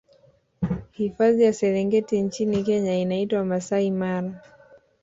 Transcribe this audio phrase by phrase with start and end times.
[0.91, 4.41] hifadhi ya serengeti nchini kenya inaitwa masai mara